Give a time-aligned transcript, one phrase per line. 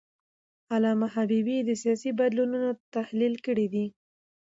[0.73, 3.85] علامه حبیبي د سیاسي بدلونونو تحلیل کړی دی.